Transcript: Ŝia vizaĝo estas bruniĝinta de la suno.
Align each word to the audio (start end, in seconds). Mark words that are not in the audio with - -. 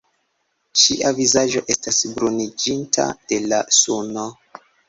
Ŝia 0.83 1.11
vizaĝo 1.19 1.61
estas 1.75 2.01
bruniĝinta 2.15 3.09
de 3.33 3.41
la 3.53 3.61
suno. 3.85 4.29